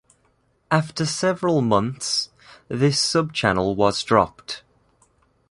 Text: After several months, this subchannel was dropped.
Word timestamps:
After 0.71 1.05
several 1.05 1.61
months, 1.61 2.31
this 2.69 2.99
subchannel 2.99 3.75
was 3.75 4.01
dropped. 4.01 4.63